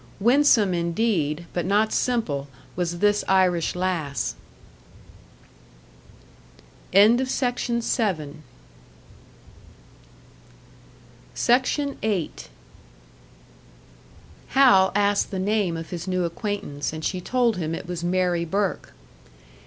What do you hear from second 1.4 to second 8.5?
but not simple, was this Irish lass! SECTION 8.